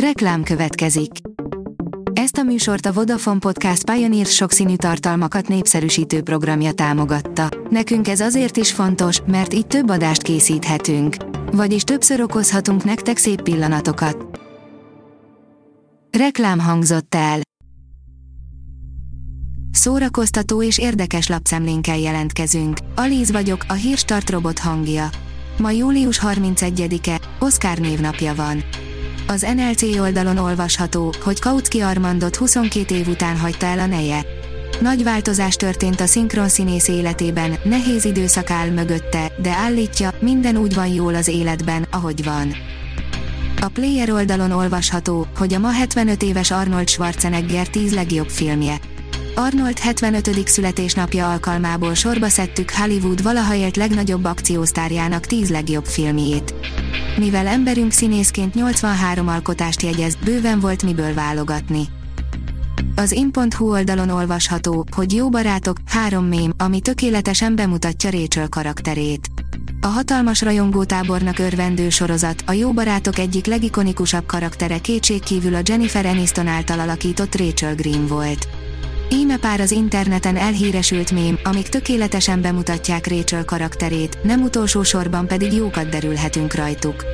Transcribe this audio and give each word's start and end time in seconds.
Reklám 0.00 0.42
következik. 0.42 1.10
Ezt 2.12 2.36
a 2.36 2.42
műsort 2.42 2.86
a 2.86 2.92
Vodafone 2.92 3.38
Podcast 3.38 3.90
Pioneer 3.90 4.26
sokszínű 4.26 4.76
tartalmakat 4.76 5.48
népszerűsítő 5.48 6.22
programja 6.22 6.72
támogatta. 6.72 7.48
Nekünk 7.70 8.08
ez 8.08 8.20
azért 8.20 8.56
is 8.56 8.72
fontos, 8.72 9.20
mert 9.26 9.54
így 9.54 9.66
több 9.66 9.90
adást 9.90 10.22
készíthetünk. 10.22 11.16
Vagyis 11.52 11.82
többször 11.82 12.20
okozhatunk 12.20 12.84
nektek 12.84 13.16
szép 13.16 13.42
pillanatokat. 13.42 14.40
Reklám 16.18 16.58
hangzott 16.58 17.14
el. 17.14 17.40
Szórakoztató 19.70 20.62
és 20.62 20.78
érdekes 20.78 21.28
lapszemlénkkel 21.28 21.98
jelentkezünk. 21.98 22.78
Alíz 22.94 23.30
vagyok, 23.30 23.64
a 23.68 23.72
hírstart 23.72 24.30
robot 24.30 24.58
hangja. 24.58 25.08
Ma 25.58 25.70
július 25.70 26.20
31-e, 26.22 27.20
Oscar 27.38 27.78
névnapja 27.78 28.34
van. 28.34 28.62
Az 29.28 29.46
NLC 29.56 29.98
oldalon 29.98 30.36
olvasható, 30.36 31.14
hogy 31.22 31.40
Kautsky 31.40 31.80
Armandot 31.80 32.36
22 32.36 32.94
év 32.94 33.08
után 33.08 33.38
hagyta 33.38 33.66
el 33.66 33.78
a 33.78 33.86
neje. 33.86 34.24
Nagy 34.80 35.02
változás 35.02 35.56
történt 35.56 36.00
a 36.00 36.06
színész 36.46 36.88
életében, 36.88 37.54
nehéz 37.64 38.04
időszak 38.04 38.50
áll 38.50 38.68
mögötte, 38.68 39.32
de 39.42 39.50
állítja, 39.50 40.12
minden 40.20 40.56
úgy 40.56 40.74
van 40.74 40.86
jól 40.86 41.14
az 41.14 41.28
életben, 41.28 41.86
ahogy 41.90 42.24
van. 42.24 42.54
A 43.60 43.68
Player 43.68 44.10
oldalon 44.10 44.50
olvasható, 44.50 45.26
hogy 45.36 45.54
a 45.54 45.58
ma 45.58 45.70
75 45.70 46.22
éves 46.22 46.50
Arnold 46.50 46.88
Schwarzenegger 46.88 47.68
10 47.68 47.94
legjobb 47.94 48.28
filmje. 48.28 48.80
Arnold 49.34 49.78
75. 49.78 50.48
születésnapja 50.48 51.30
alkalmából 51.30 51.94
sorba 51.94 52.28
szedtük 52.28 52.70
Hollywood 52.70 53.22
valaha 53.22 53.54
élt 53.54 53.76
legnagyobb 53.76 54.24
akciósztárjának 54.24 55.26
10 55.26 55.50
legjobb 55.50 55.84
filmjét. 55.84 56.54
Mivel 57.18 57.46
emberünk 57.46 57.92
színészként 57.92 58.54
83 58.54 59.28
alkotást 59.28 59.82
jegyez, 59.82 60.16
bőven 60.24 60.60
volt 60.60 60.82
miből 60.82 61.14
válogatni. 61.14 61.88
Az 62.96 63.12
in.hu 63.12 63.70
oldalon 63.70 64.08
olvasható, 64.08 64.84
hogy 64.96 65.14
jó 65.14 65.28
barátok, 65.28 65.76
három 65.86 66.24
mém, 66.24 66.52
ami 66.58 66.80
tökéletesen 66.80 67.56
bemutatja 67.56 68.10
Rachel 68.10 68.48
karakterét. 68.48 69.28
A 69.80 69.86
hatalmas 69.86 70.42
rajongótábornak 70.42 71.38
örvendő 71.38 71.90
sorozat, 71.90 72.42
a 72.46 72.52
jó 72.52 72.72
barátok 72.72 73.18
egyik 73.18 73.46
legikonikusabb 73.46 74.26
karaktere 74.26 74.78
kétségkívül 74.78 75.54
a 75.54 75.60
Jennifer 75.64 76.06
Aniston 76.06 76.46
által 76.46 76.80
alakított 76.80 77.36
Rachel 77.36 77.74
Green 77.74 78.06
volt. 78.06 78.48
Íme 79.10 79.36
pár 79.36 79.60
az 79.60 79.70
interneten 79.70 80.36
elhíresült 80.36 81.10
mém, 81.10 81.38
amik 81.44 81.68
tökéletesen 81.68 82.40
bemutatják 82.40 83.06
Rachel 83.06 83.44
karakterét, 83.44 84.18
nem 84.22 84.42
utolsó 84.42 84.82
sorban 84.82 85.26
pedig 85.26 85.52
jókat 85.52 85.88
derülhetünk 85.88 86.54
rajtuk. 86.54 87.04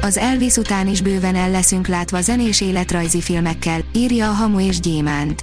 Az 0.00 0.16
Elvis 0.16 0.56
után 0.56 0.88
is 0.88 1.00
bőven 1.00 1.34
el 1.34 1.50
leszünk 1.50 1.86
látva 1.86 2.20
zenés 2.20 2.60
életrajzi 2.60 3.20
filmekkel, 3.20 3.80
írja 3.92 4.28
a 4.28 4.32
Hamu 4.32 4.60
és 4.60 4.80
Gyémánt. 4.80 5.42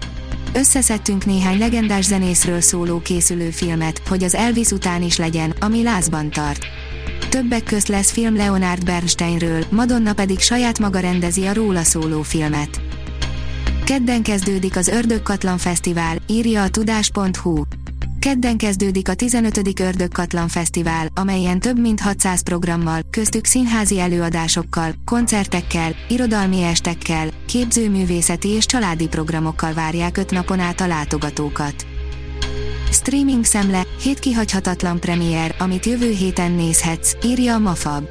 Összeszedtünk 0.54 1.26
néhány 1.26 1.60
legendás 1.60 2.06
zenészről 2.06 2.62
szóló 2.62 3.00
készülő 3.00 3.50
filmet, 3.50 4.02
hogy 4.08 4.24
az 4.24 4.36
Elvis 4.36 4.70
után 4.72 5.02
is 5.02 5.18
legyen, 5.18 5.54
ami 5.60 5.84
lázban 5.84 6.30
tart. 6.30 6.66
Többek 7.30 7.64
közt 7.64 7.88
lesz 7.88 8.12
film 8.12 8.36
Leonard 8.36 8.86
Bernsteinről, 8.86 9.64
Madonna 9.70 10.14
pedig 10.14 10.40
saját 10.40 10.80
maga 10.80 11.00
rendezi 11.00 11.46
a 11.46 11.54
róla 11.54 11.84
szóló 11.84 12.22
filmet. 12.22 12.82
Kedden 13.86 14.24
kezdődik 14.24 14.76
az 14.76 14.88
Ördögkatlan 14.88 15.58
Fesztivál, 15.58 16.18
írja 16.28 16.64
a 16.64 16.70
tudás.hu. 16.70 17.64
Kedden 18.20 18.58
kezdődik 18.58 19.10
a 19.10 19.14
15. 19.14 19.80
Ördögkatlan 19.80 20.48
Fesztivál, 20.48 21.08
amelyen 21.14 21.60
több 21.60 21.80
mint 21.80 22.00
600 22.00 22.42
programmal, 22.42 23.02
köztük 23.10 23.46
színházi 23.46 24.00
előadásokkal, 24.00 24.94
koncertekkel, 25.06 25.96
irodalmi 26.10 26.64
estekkel, 26.64 27.30
képzőművészeti 27.46 28.50
és 28.50 28.66
családi 28.66 29.08
programokkal 29.08 29.74
várják 29.74 30.18
öt 30.18 30.32
napon 30.32 30.60
át 30.60 30.82
a 30.82 30.88
látogatókat. 30.88 31.86
Streaming 32.92 33.44
szemle, 33.44 33.82
hét 34.02 34.20
kihagyhatatlan 34.20 35.00
premier, 35.00 35.56
amit 35.60 35.86
jövő 35.86 36.12
héten 36.12 36.52
nézhetsz, 36.52 37.14
írja 37.26 37.54
a 37.54 37.60
Mafab. 37.60 38.04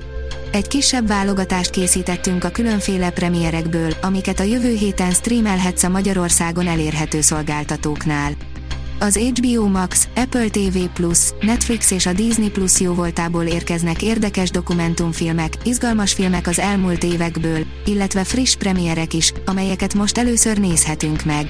Egy 0.54 0.68
kisebb 0.68 1.06
válogatást 1.06 1.70
készítettünk 1.70 2.44
a 2.44 2.50
különféle 2.50 3.10
premierekből, 3.10 3.92
amiket 4.02 4.40
a 4.40 4.42
jövő 4.42 4.74
héten 4.74 5.10
streamelhetsz 5.10 5.82
a 5.82 5.88
Magyarországon 5.88 6.66
elérhető 6.66 7.20
szolgáltatóknál. 7.20 8.32
Az 8.98 9.16
HBO 9.16 9.68
Max, 9.68 10.08
Apple 10.14 10.48
TV+, 10.48 10.78
Netflix 11.40 11.90
és 11.90 12.06
a 12.06 12.12
Disney 12.12 12.50
Plus 12.50 12.80
jóvoltából 12.80 13.44
érkeznek 13.44 14.02
érdekes 14.02 14.50
dokumentumfilmek, 14.50 15.52
izgalmas 15.64 16.12
filmek 16.12 16.46
az 16.46 16.58
elmúlt 16.58 17.04
évekből, 17.04 17.64
illetve 17.84 18.24
friss 18.24 18.56
premierek 18.56 19.14
is, 19.14 19.32
amelyeket 19.46 19.94
most 19.94 20.18
először 20.18 20.58
nézhetünk 20.58 21.24
meg. 21.24 21.48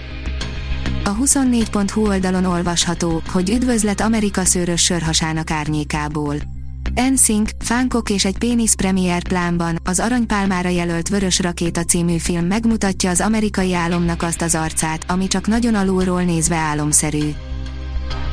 A 1.04 1.16
24.hu 1.16 2.06
oldalon 2.06 2.44
olvasható, 2.44 3.22
hogy 3.32 3.50
üdvözlet 3.50 4.00
Amerika 4.00 4.44
szőrös 4.44 4.84
sörhasának 4.84 5.50
árnyékából. 5.50 6.53
NSYNC, 6.94 7.50
Fánkok 7.58 8.10
és 8.10 8.24
egy 8.24 8.38
pénisz 8.38 8.74
premier 8.74 9.22
plánban, 9.22 9.78
az 9.84 10.00
Aranypálmára 10.00 10.68
jelölt 10.68 11.08
Vörös 11.08 11.40
Rakéta 11.40 11.84
című 11.84 12.16
film 12.16 12.46
megmutatja 12.46 13.10
az 13.10 13.20
amerikai 13.20 13.74
álomnak 13.74 14.22
azt 14.22 14.42
az 14.42 14.54
arcát, 14.54 15.10
ami 15.10 15.26
csak 15.26 15.46
nagyon 15.46 15.74
alulról 15.74 16.22
nézve 16.22 16.56
álomszerű. 16.56 17.30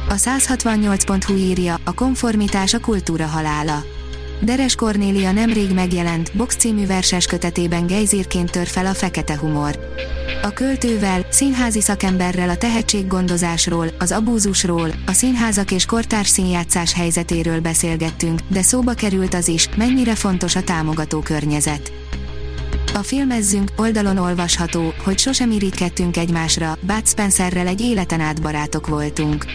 A 0.09 0.13
168.hu 0.13 1.35
írja, 1.35 1.79
a 1.83 1.93
konformitás 1.93 2.73
a 2.73 2.79
kultúra 2.79 3.25
halála. 3.25 3.83
Deres 4.43 4.75
Kornélia 4.75 5.31
nemrég 5.31 5.73
megjelent, 5.73 6.31
Box 6.35 6.55
című 6.55 6.85
verses 6.85 7.25
kötetében 7.25 7.85
gejzírként 7.85 8.51
tör 8.51 8.67
fel 8.67 8.85
a 8.85 8.93
fekete 8.93 9.37
humor. 9.37 9.79
A 10.41 10.49
költővel, 10.49 11.25
színházi 11.29 11.81
szakemberrel 11.81 12.49
a 12.49 12.57
tehetséggondozásról, 12.57 13.87
az 13.99 14.11
abúzusról, 14.11 14.89
a 15.05 15.11
színházak 15.11 15.71
és 15.71 15.85
kortárs 15.85 16.27
színjátszás 16.27 16.93
helyzetéről 16.93 17.59
beszélgettünk, 17.59 18.39
de 18.47 18.61
szóba 18.61 18.93
került 18.93 19.33
az 19.33 19.47
is, 19.47 19.69
mennyire 19.77 20.15
fontos 20.15 20.55
a 20.55 20.63
támogató 20.63 21.19
környezet. 21.19 21.91
A 22.93 23.03
filmezzünk 23.03 23.71
oldalon 23.77 24.17
olvasható, 24.17 24.93
hogy 25.03 25.19
sosem 25.19 25.51
irigykedtünk 25.51 26.17
egymásra, 26.17 26.77
Bud 26.81 27.07
Spencerrel 27.07 27.67
egy 27.67 27.81
életen 27.81 28.19
át 28.19 28.41
barátok 28.41 28.87
voltunk. 28.87 29.45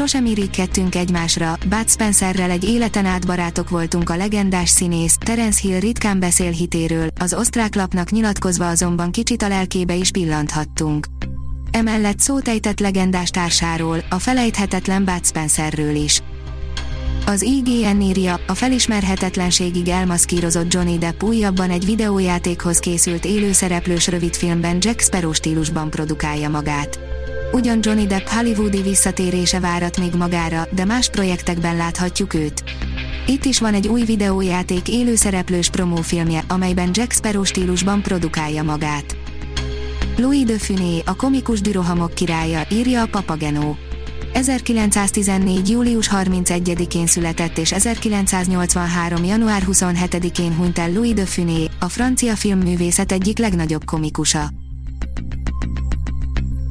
Sosem 0.00 0.26
irigykedtünk 0.26 0.94
egymásra, 0.94 1.58
Bud 1.68 1.90
Spencerrel 1.90 2.50
egy 2.50 2.64
életen 2.64 3.06
át 3.06 3.26
barátok 3.26 3.68
voltunk 3.68 4.10
a 4.10 4.16
legendás 4.16 4.68
színész, 4.68 5.16
Terence 5.16 5.60
Hill 5.62 5.78
ritkán 5.78 6.20
beszél 6.20 6.50
hitéről, 6.50 7.08
az 7.18 7.34
osztrák 7.34 7.74
lapnak 7.74 8.10
nyilatkozva 8.10 8.68
azonban 8.68 9.10
kicsit 9.10 9.42
a 9.42 9.48
lelkébe 9.48 9.94
is 9.94 10.10
pillanthattunk. 10.10 11.06
Emellett 11.70 12.18
szótejtett 12.18 12.80
legendás 12.80 13.30
társáról, 13.30 14.04
a 14.10 14.18
felejthetetlen 14.18 15.04
Bud 15.04 15.26
Spencerről 15.26 15.94
is. 15.94 16.22
Az 17.26 17.42
IGN 17.42 18.00
írja, 18.00 18.40
a 18.46 18.54
felismerhetetlenségig 18.54 19.88
elmaszkírozott 19.88 20.72
Johnny 20.72 20.98
Depp 20.98 21.22
újabban 21.22 21.70
egy 21.70 21.84
videójátékhoz 21.84 22.78
készült 22.78 23.24
élőszereplős 23.24 24.06
rövidfilmben 24.06 24.76
Jack 24.80 25.00
Sparrow 25.00 25.32
stílusban 25.32 25.90
produkálja 25.90 26.48
magát. 26.48 27.09
Ugyan 27.52 27.78
Johnny 27.82 28.06
Depp 28.06 28.26
hollywoodi 28.26 28.82
visszatérése 28.82 29.60
várat 29.60 29.98
még 29.98 30.14
magára, 30.14 30.66
de 30.74 30.84
más 30.84 31.08
projektekben 31.08 31.76
láthatjuk 31.76 32.34
őt. 32.34 32.64
Itt 33.26 33.44
is 33.44 33.60
van 33.60 33.74
egy 33.74 33.88
új 33.88 34.02
videójáték 34.02 34.88
élőszereplős 34.88 35.70
promófilmje, 35.70 36.44
amelyben 36.48 36.90
Jack 36.92 37.12
Sparrow 37.12 37.44
stílusban 37.44 38.02
produkálja 38.02 38.62
magát. 38.62 39.16
Louis 40.16 40.44
de 40.44 40.58
Funé, 40.58 41.02
a 41.06 41.16
komikus 41.16 41.60
dürohamok 41.60 42.14
királya, 42.14 42.66
írja 42.70 43.02
a 43.02 43.06
Papageno. 43.06 43.74
1914. 44.32 45.70
július 45.70 46.08
31-én 46.12 47.06
született 47.06 47.58
és 47.58 47.72
1983. 47.72 49.24
január 49.24 49.62
27-én 49.66 50.56
hunyt 50.56 50.78
el 50.78 50.92
Louis 50.92 51.12
de 51.12 51.24
Funé, 51.24 51.68
a 51.80 51.88
francia 51.88 52.36
filmművészet 52.36 53.12
egyik 53.12 53.38
legnagyobb 53.38 53.84
komikusa. 53.84 54.59